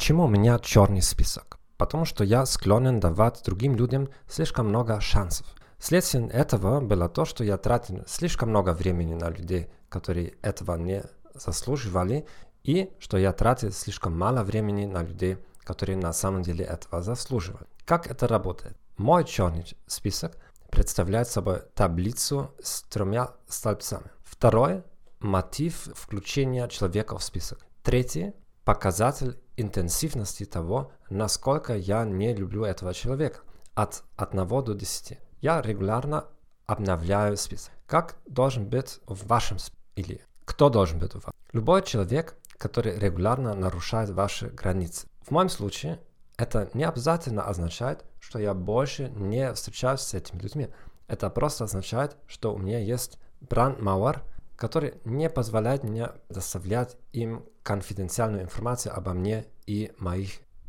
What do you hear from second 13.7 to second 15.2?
слишком мало времени на